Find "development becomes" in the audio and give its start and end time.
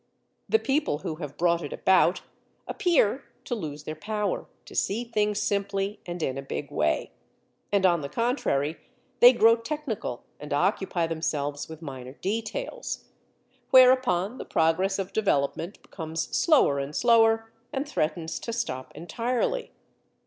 15.13-16.35